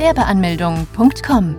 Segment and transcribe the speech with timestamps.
[0.00, 1.56] Gewerbeanmeldung.com.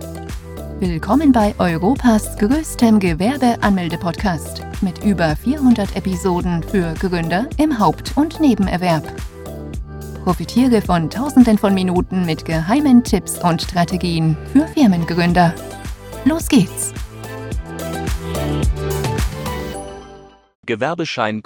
[0.80, 9.04] Willkommen bei Europas größtem Gewerbeanmelde-Podcast mit über 400 Episoden für Gründer im Haupt- und Nebenerwerb.
[10.24, 15.54] Profitiere von Tausenden von Minuten mit geheimen Tipps und Strategien für Firmengründer.
[16.24, 16.92] Los geht's!
[20.66, 21.44] Gewerbeschein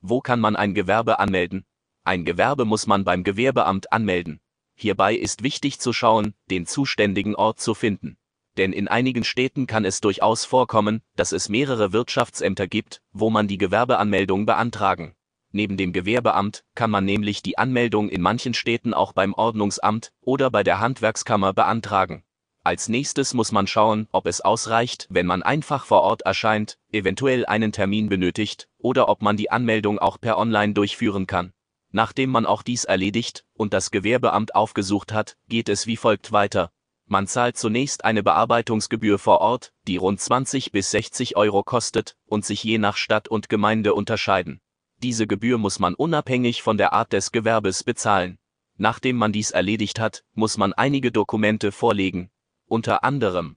[0.00, 1.66] Wo kann man ein Gewerbe anmelden?
[2.04, 4.40] Ein Gewerbe muss man beim Gewerbeamt anmelden.
[4.78, 8.18] Hierbei ist wichtig zu schauen, den zuständigen Ort zu finden.
[8.58, 13.48] Denn in einigen Städten kann es durchaus vorkommen, dass es mehrere Wirtschaftsämter gibt, wo man
[13.48, 15.14] die Gewerbeanmeldung beantragen.
[15.50, 20.50] Neben dem Gewerbeamt kann man nämlich die Anmeldung in manchen Städten auch beim Ordnungsamt oder
[20.50, 22.22] bei der Handwerkskammer beantragen.
[22.62, 27.46] Als nächstes muss man schauen, ob es ausreicht, wenn man einfach vor Ort erscheint, eventuell
[27.46, 31.52] einen Termin benötigt, oder ob man die Anmeldung auch per Online durchführen kann.
[31.96, 36.70] Nachdem man auch dies erledigt und das Gewerbeamt aufgesucht hat, geht es wie folgt weiter.
[37.06, 42.44] Man zahlt zunächst eine Bearbeitungsgebühr vor Ort, die rund 20 bis 60 Euro kostet und
[42.44, 44.60] sich je nach Stadt und Gemeinde unterscheiden.
[44.98, 48.36] Diese Gebühr muss man unabhängig von der Art des Gewerbes bezahlen.
[48.76, 52.30] Nachdem man dies erledigt hat, muss man einige Dokumente vorlegen.
[52.66, 53.56] Unter anderem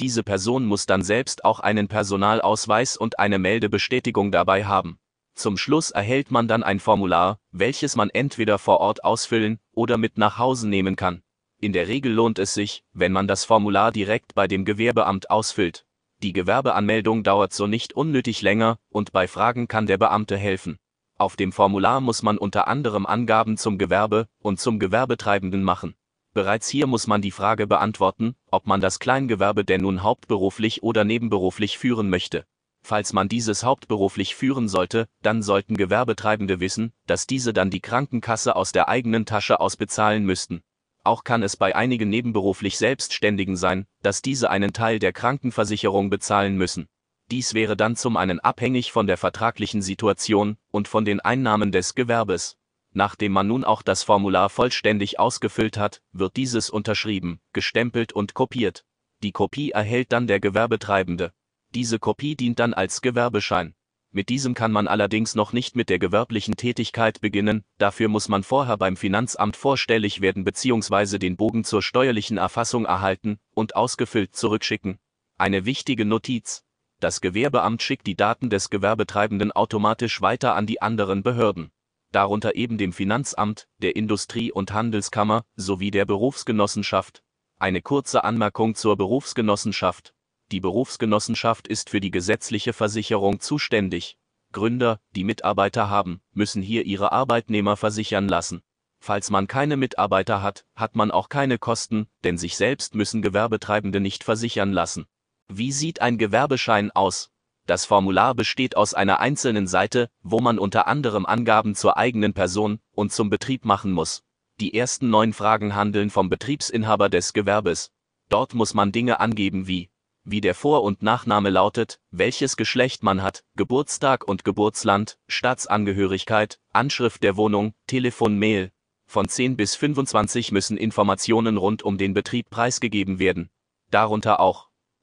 [0.00, 4.98] Diese Person muss dann selbst auch einen Personalausweis und eine Meldebestätigung dabei haben.
[5.34, 10.16] Zum Schluss erhält man dann ein Formular, welches man entweder vor Ort ausfüllen oder mit
[10.16, 11.22] nach Hause nehmen kann.
[11.60, 15.84] In der Regel lohnt es sich, wenn man das Formular direkt bei dem Gewerbeamt ausfüllt.
[16.22, 20.78] Die Gewerbeanmeldung dauert so nicht unnötig länger und bei Fragen kann der Beamte helfen.
[21.18, 25.94] Auf dem Formular muss man unter anderem Angaben zum Gewerbe und zum Gewerbetreibenden machen.
[26.32, 31.04] Bereits hier muss man die Frage beantworten, ob man das Kleingewerbe denn nun hauptberuflich oder
[31.04, 32.44] nebenberuflich führen möchte.
[32.82, 38.56] Falls man dieses hauptberuflich führen sollte, dann sollten Gewerbetreibende wissen, dass diese dann die Krankenkasse
[38.56, 40.62] aus der eigenen Tasche ausbezahlen müssten.
[41.02, 46.56] Auch kann es bei einigen nebenberuflich Selbstständigen sein, dass diese einen Teil der Krankenversicherung bezahlen
[46.56, 46.88] müssen.
[47.30, 51.94] Dies wäre dann zum einen abhängig von der vertraglichen Situation und von den Einnahmen des
[51.94, 52.56] Gewerbes.
[52.92, 58.84] Nachdem man nun auch das Formular vollständig ausgefüllt hat, wird dieses unterschrieben, gestempelt und kopiert.
[59.22, 61.32] Die Kopie erhält dann der Gewerbetreibende.
[61.72, 63.74] Diese Kopie dient dann als Gewerbeschein.
[64.10, 68.42] Mit diesem kann man allerdings noch nicht mit der gewerblichen Tätigkeit beginnen, dafür muss man
[68.42, 71.18] vorher beim Finanzamt vorstellig werden bzw.
[71.18, 74.98] den Bogen zur steuerlichen Erfassung erhalten und ausgefüllt zurückschicken.
[75.38, 76.64] Eine wichtige Notiz.
[76.98, 81.70] Das Gewerbeamt schickt die Daten des Gewerbetreibenden automatisch weiter an die anderen Behörden
[82.12, 87.22] darunter eben dem Finanzamt, der Industrie- und Handelskammer sowie der Berufsgenossenschaft.
[87.58, 90.14] Eine kurze Anmerkung zur Berufsgenossenschaft.
[90.50, 94.18] Die Berufsgenossenschaft ist für die gesetzliche Versicherung zuständig.
[94.52, 98.62] Gründer, die Mitarbeiter haben, müssen hier ihre Arbeitnehmer versichern lassen.
[98.98, 104.00] Falls man keine Mitarbeiter hat, hat man auch keine Kosten, denn sich selbst müssen Gewerbetreibende
[104.00, 105.06] nicht versichern lassen.
[105.48, 107.29] Wie sieht ein Gewerbeschein aus?
[107.70, 112.80] Das Formular besteht aus einer einzelnen Seite, wo man unter anderem Angaben zur eigenen Person
[112.96, 114.24] und zum Betrieb machen muss.
[114.58, 117.92] Die ersten neun Fragen handeln vom Betriebsinhaber des Gewerbes.
[118.28, 119.88] Dort muss man Dinge angeben wie,
[120.24, 127.22] wie der Vor- und Nachname lautet, welches Geschlecht man hat, Geburtstag und Geburtsland, Staatsangehörigkeit, Anschrift
[127.22, 128.72] der Wohnung, Telefon, Mail.
[129.06, 133.48] Von 10 bis 25 müssen Informationen rund um den Betrieb preisgegeben werden.
[133.92, 134.69] Darunter auch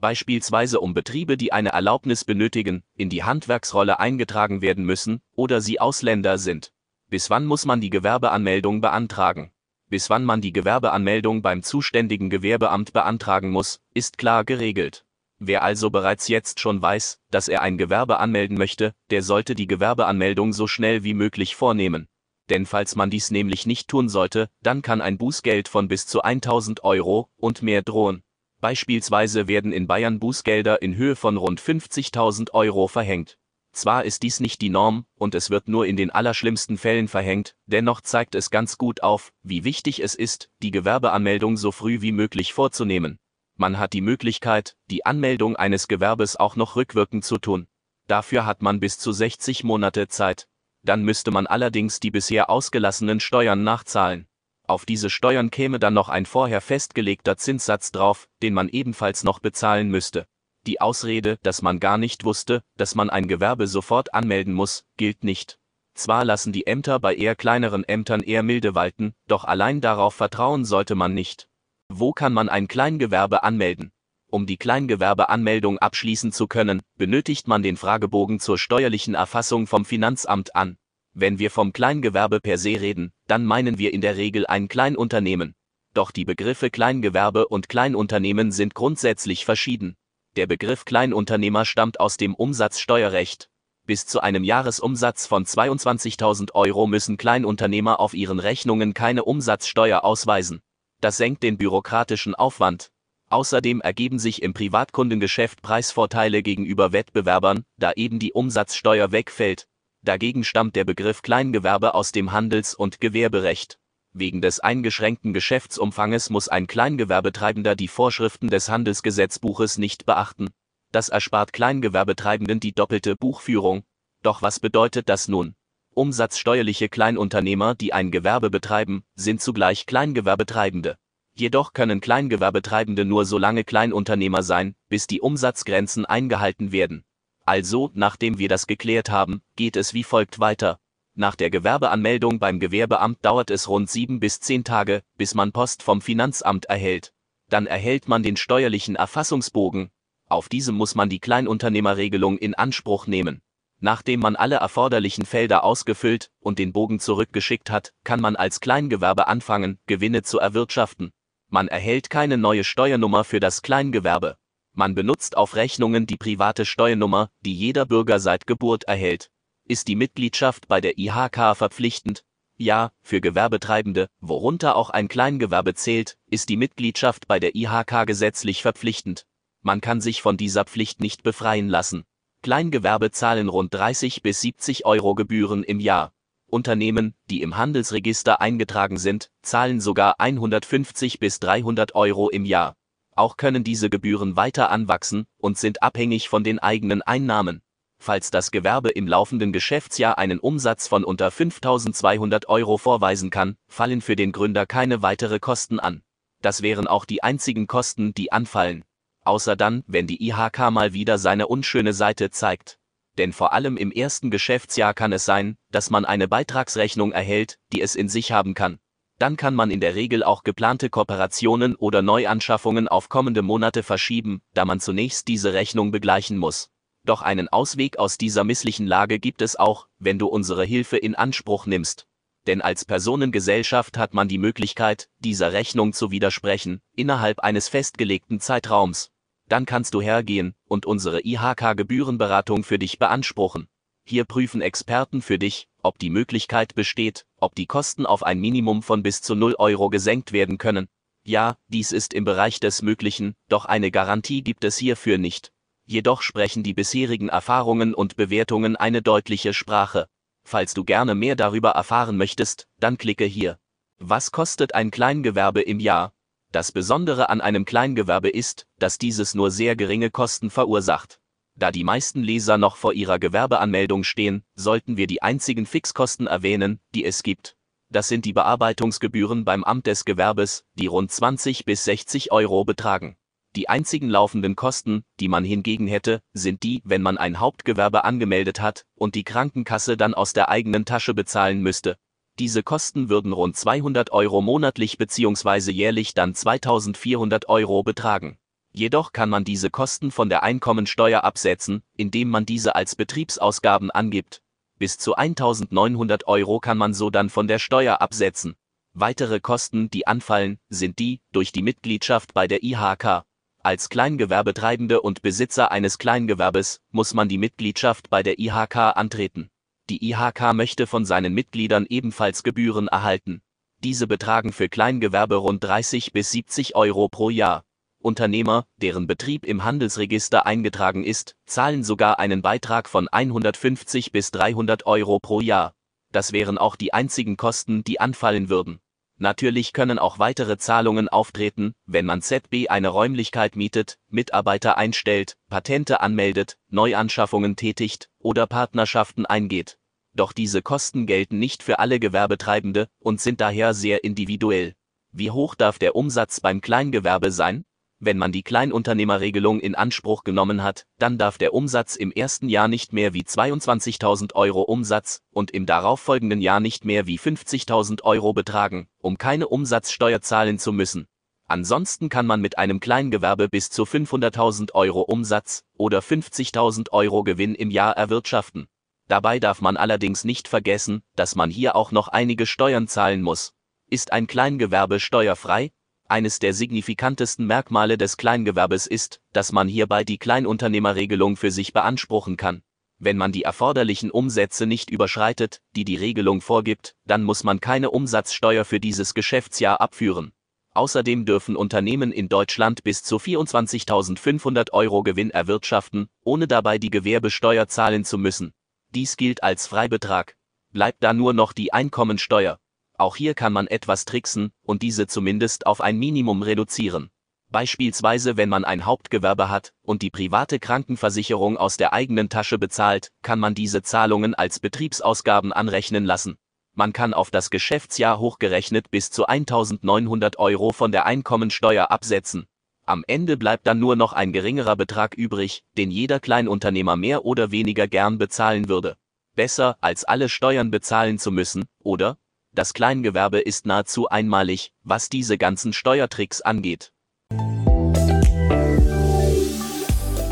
[0.00, 5.80] beispielsweise um Betriebe, die eine Erlaubnis benötigen, in die Handwerksrolle eingetragen werden müssen oder sie
[5.80, 6.72] Ausländer sind.
[7.08, 9.50] Bis wann muss man die Gewerbeanmeldung beantragen?
[9.88, 15.06] Bis wann man die Gewerbeanmeldung beim zuständigen Gewerbeamt beantragen muss, ist klar geregelt.
[15.38, 19.66] Wer also bereits jetzt schon weiß, dass er ein Gewerbe anmelden möchte, der sollte die
[19.66, 22.08] Gewerbeanmeldung so schnell wie möglich vornehmen.
[22.50, 26.22] Denn falls man dies nämlich nicht tun sollte, dann kann ein Bußgeld von bis zu
[26.22, 28.22] 1000 Euro und mehr drohen.
[28.60, 33.38] Beispielsweise werden in Bayern Bußgelder in Höhe von rund 50.000 Euro verhängt.
[33.72, 37.54] Zwar ist dies nicht die Norm, und es wird nur in den allerschlimmsten Fällen verhängt,
[37.66, 42.12] dennoch zeigt es ganz gut auf, wie wichtig es ist, die Gewerbeanmeldung so früh wie
[42.12, 43.18] möglich vorzunehmen.
[43.56, 47.66] Man hat die Möglichkeit, die Anmeldung eines Gewerbes auch noch rückwirkend zu tun.
[48.06, 50.48] Dafür hat man bis zu 60 Monate Zeit.
[50.82, 54.27] Dann müsste man allerdings die bisher ausgelassenen Steuern nachzahlen.
[54.68, 59.38] Auf diese Steuern käme dann noch ein vorher festgelegter Zinssatz drauf, den man ebenfalls noch
[59.38, 60.26] bezahlen müsste.
[60.66, 65.24] Die Ausrede, dass man gar nicht wusste, dass man ein Gewerbe sofort anmelden muss, gilt
[65.24, 65.58] nicht.
[65.94, 70.66] Zwar lassen die Ämter bei eher kleineren Ämtern eher milde walten, doch allein darauf vertrauen
[70.66, 71.48] sollte man nicht.
[71.88, 73.90] Wo kann man ein Kleingewerbe anmelden?
[74.30, 80.54] Um die Kleingewerbeanmeldung abschließen zu können, benötigt man den Fragebogen zur steuerlichen Erfassung vom Finanzamt
[80.54, 80.76] an.
[81.20, 85.56] Wenn wir vom Kleingewerbe per se reden, dann meinen wir in der Regel ein Kleinunternehmen.
[85.92, 89.96] Doch die Begriffe Kleingewerbe und Kleinunternehmen sind grundsätzlich verschieden.
[90.36, 93.50] Der Begriff Kleinunternehmer stammt aus dem Umsatzsteuerrecht.
[93.84, 100.60] Bis zu einem Jahresumsatz von 22.000 Euro müssen Kleinunternehmer auf ihren Rechnungen keine Umsatzsteuer ausweisen.
[101.00, 102.92] Das senkt den bürokratischen Aufwand.
[103.28, 109.66] Außerdem ergeben sich im Privatkundengeschäft Preisvorteile gegenüber Wettbewerbern, da eben die Umsatzsteuer wegfällt.
[110.08, 113.78] Dagegen stammt der Begriff Kleingewerbe aus dem Handels- und Gewerberecht.
[114.14, 120.48] Wegen des eingeschränkten Geschäftsumfanges muss ein Kleingewerbetreibender die Vorschriften des Handelsgesetzbuches nicht beachten.
[120.92, 123.82] Das erspart Kleingewerbetreibenden die doppelte Buchführung.
[124.22, 125.54] Doch was bedeutet das nun?
[125.92, 130.96] Umsatzsteuerliche Kleinunternehmer, die ein Gewerbe betreiben, sind zugleich Kleingewerbetreibende.
[131.34, 137.04] Jedoch können Kleingewerbetreibende nur so lange Kleinunternehmer sein, bis die Umsatzgrenzen eingehalten werden.
[137.48, 140.78] Also, nachdem wir das geklärt haben, geht es wie folgt weiter.
[141.14, 145.82] Nach der Gewerbeanmeldung beim Gewerbeamt dauert es rund sieben bis zehn Tage, bis man Post
[145.82, 147.14] vom Finanzamt erhält.
[147.48, 149.88] Dann erhält man den steuerlichen Erfassungsbogen.
[150.28, 153.40] Auf diesem muss man die Kleinunternehmerregelung in Anspruch nehmen.
[153.80, 159.26] Nachdem man alle erforderlichen Felder ausgefüllt und den Bogen zurückgeschickt hat, kann man als Kleingewerbe
[159.26, 161.12] anfangen, Gewinne zu erwirtschaften.
[161.48, 164.36] Man erhält keine neue Steuernummer für das Kleingewerbe.
[164.78, 169.28] Man benutzt auf Rechnungen die private Steuernummer, die jeder Bürger seit Geburt erhält.
[169.64, 172.22] Ist die Mitgliedschaft bei der IHK verpflichtend?
[172.56, 178.62] Ja, für Gewerbetreibende, worunter auch ein Kleingewerbe zählt, ist die Mitgliedschaft bei der IHK gesetzlich
[178.62, 179.26] verpflichtend.
[179.62, 182.04] Man kann sich von dieser Pflicht nicht befreien lassen.
[182.44, 186.12] Kleingewerbe zahlen rund 30 bis 70 Euro Gebühren im Jahr.
[186.46, 192.77] Unternehmen, die im Handelsregister eingetragen sind, zahlen sogar 150 bis 300 Euro im Jahr.
[193.18, 197.62] Auch können diese Gebühren weiter anwachsen und sind abhängig von den eigenen Einnahmen.
[197.98, 204.02] Falls das Gewerbe im laufenden Geschäftsjahr einen Umsatz von unter 5200 Euro vorweisen kann, fallen
[204.02, 206.02] für den Gründer keine weitere Kosten an.
[206.42, 208.84] Das wären auch die einzigen Kosten, die anfallen.
[209.24, 212.78] Außer dann, wenn die IHK mal wieder seine unschöne Seite zeigt.
[213.18, 217.82] Denn vor allem im ersten Geschäftsjahr kann es sein, dass man eine Beitragsrechnung erhält, die
[217.82, 218.78] es in sich haben kann.
[219.18, 224.42] Dann kann man in der Regel auch geplante Kooperationen oder Neuanschaffungen auf kommende Monate verschieben,
[224.54, 226.70] da man zunächst diese Rechnung begleichen muss.
[227.04, 231.16] Doch einen Ausweg aus dieser misslichen Lage gibt es auch, wenn du unsere Hilfe in
[231.16, 232.06] Anspruch nimmst.
[232.46, 239.10] Denn als Personengesellschaft hat man die Möglichkeit, dieser Rechnung zu widersprechen, innerhalb eines festgelegten Zeitraums.
[239.48, 243.68] Dann kannst du hergehen und unsere IHK-Gebührenberatung für dich beanspruchen.
[244.08, 248.82] Hier prüfen Experten für dich, ob die Möglichkeit besteht, ob die Kosten auf ein Minimum
[248.82, 250.88] von bis zu 0 Euro gesenkt werden können.
[251.24, 255.52] Ja, dies ist im Bereich des Möglichen, doch eine Garantie gibt es hierfür nicht
[255.88, 260.06] jedoch sprechen die bisherigen Erfahrungen und Bewertungen eine deutliche Sprache.
[260.44, 263.58] Falls du gerne mehr darüber erfahren möchtest, dann klicke hier.
[263.98, 266.12] Was kostet ein Kleingewerbe im Jahr?
[266.52, 271.20] Das Besondere an einem Kleingewerbe ist, dass dieses nur sehr geringe Kosten verursacht.
[271.58, 276.78] Da die meisten Leser noch vor ihrer Gewerbeanmeldung stehen, sollten wir die einzigen Fixkosten erwähnen,
[276.94, 277.56] die es gibt.
[277.90, 283.16] Das sind die Bearbeitungsgebühren beim Amt des Gewerbes, die rund 20 bis 60 Euro betragen.
[283.56, 288.60] Die einzigen laufenden Kosten, die man hingegen hätte, sind die, wenn man ein Hauptgewerbe angemeldet
[288.60, 291.96] hat und die Krankenkasse dann aus der eigenen Tasche bezahlen müsste.
[292.38, 295.72] Diese Kosten würden rund 200 Euro monatlich bzw.
[295.72, 298.38] jährlich dann 2400 Euro betragen.
[298.78, 304.40] Jedoch kann man diese Kosten von der Einkommensteuer absetzen, indem man diese als Betriebsausgaben angibt.
[304.78, 308.54] Bis zu 1900 Euro kann man so dann von der Steuer absetzen.
[308.92, 313.24] Weitere Kosten, die anfallen, sind die durch die Mitgliedschaft bei der IHK.
[313.64, 319.50] Als Kleingewerbetreibende und Besitzer eines Kleingewerbes muss man die Mitgliedschaft bei der IHK antreten.
[319.90, 323.42] Die IHK möchte von seinen Mitgliedern ebenfalls Gebühren erhalten.
[323.82, 327.64] Diese betragen für Kleingewerbe rund 30 bis 70 Euro pro Jahr.
[328.00, 334.86] Unternehmer, deren Betrieb im Handelsregister eingetragen ist, zahlen sogar einen Beitrag von 150 bis 300
[334.86, 335.74] Euro pro Jahr.
[336.12, 338.80] Das wären auch die einzigen Kosten, die anfallen würden.
[339.20, 346.00] Natürlich können auch weitere Zahlungen auftreten, wenn man ZB eine Räumlichkeit mietet, Mitarbeiter einstellt, Patente
[346.00, 349.76] anmeldet, Neuanschaffungen tätigt oder Partnerschaften eingeht.
[350.14, 354.74] Doch diese Kosten gelten nicht für alle Gewerbetreibende und sind daher sehr individuell.
[355.10, 357.64] Wie hoch darf der Umsatz beim Kleingewerbe sein?
[358.00, 362.68] Wenn man die Kleinunternehmerregelung in Anspruch genommen hat, dann darf der Umsatz im ersten Jahr
[362.68, 368.32] nicht mehr wie 22.000 Euro Umsatz und im darauffolgenden Jahr nicht mehr wie 50.000 Euro
[368.32, 371.08] betragen, um keine Umsatzsteuer zahlen zu müssen.
[371.48, 377.56] Ansonsten kann man mit einem Kleingewerbe bis zu 500.000 Euro Umsatz oder 50.000 Euro Gewinn
[377.56, 378.68] im Jahr erwirtschaften.
[379.08, 383.54] Dabei darf man allerdings nicht vergessen, dass man hier auch noch einige Steuern zahlen muss.
[383.90, 385.72] Ist ein Kleingewerbe steuerfrei,
[386.08, 392.36] eines der signifikantesten Merkmale des Kleingewerbes ist, dass man hierbei die Kleinunternehmerregelung für sich beanspruchen
[392.36, 392.62] kann.
[392.98, 397.90] Wenn man die erforderlichen Umsätze nicht überschreitet, die die Regelung vorgibt, dann muss man keine
[397.90, 400.32] Umsatzsteuer für dieses Geschäftsjahr abführen.
[400.74, 407.68] Außerdem dürfen Unternehmen in Deutschland bis zu 24.500 Euro Gewinn erwirtschaften, ohne dabei die Gewerbesteuer
[407.68, 408.52] zahlen zu müssen.
[408.94, 410.36] Dies gilt als Freibetrag.
[410.72, 412.58] Bleibt da nur noch die Einkommensteuer.
[412.98, 417.10] Auch hier kann man etwas tricksen und diese zumindest auf ein Minimum reduzieren.
[417.48, 423.10] Beispielsweise wenn man ein Hauptgewerbe hat und die private Krankenversicherung aus der eigenen Tasche bezahlt,
[423.22, 426.38] kann man diese Zahlungen als Betriebsausgaben anrechnen lassen.
[426.74, 432.46] Man kann auf das Geschäftsjahr hochgerechnet bis zu 1900 Euro von der Einkommensteuer absetzen.
[432.84, 437.52] Am Ende bleibt dann nur noch ein geringerer Betrag übrig, den jeder Kleinunternehmer mehr oder
[437.52, 438.96] weniger gern bezahlen würde.
[439.36, 442.18] Besser, als alle Steuern bezahlen zu müssen, oder?
[442.58, 446.90] Das Kleingewerbe ist nahezu einmalig, was diese ganzen Steuertricks angeht.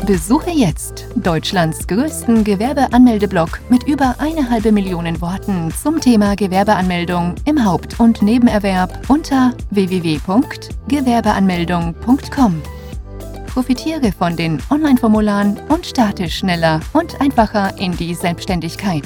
[0.05, 7.63] Besuche jetzt Deutschlands größten Gewerbeanmeldeblock mit über eine halbe Million Worten zum Thema Gewerbeanmeldung im
[7.63, 12.61] Haupt- und Nebenerwerb unter www.gewerbeanmeldung.com.
[13.47, 19.05] Profitiere von den Online-Formularen und starte schneller und einfacher in die Selbstständigkeit.